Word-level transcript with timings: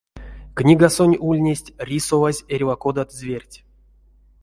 Книгасонть 0.57 1.21
ульнесть 1.27 1.73
рисовазь 1.89 2.45
эрьва 2.53 2.75
кодат 2.83 3.09
зверть. 3.19 3.57